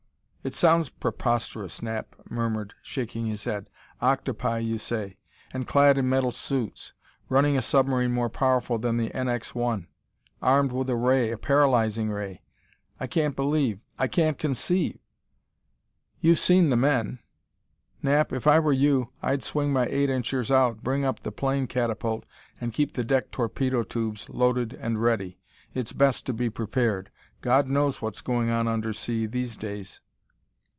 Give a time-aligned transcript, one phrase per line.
[0.43, 3.69] "It sounds preposterous," Knapp murmured, shaking his head.
[4.01, 5.17] "Octopi, you say
[5.53, 6.93] and clad in metal suits!
[7.29, 9.85] Running a submarine more powerful than the NX 1!
[10.41, 12.41] Armed with a ray a paralyzing ray!
[12.99, 14.97] I can't believe I can't conceive"
[16.21, 17.19] "You've seen the men!...
[18.01, 21.67] Knapp, if I were you I'd swing my eight inchers out, bring up the plane
[21.67, 22.25] catapult
[22.59, 25.37] and keep the deck torpedo tubes loaded and ready.
[25.75, 27.11] It's best to be prepared;
[27.41, 30.01] God knows what's going on underseas these days!"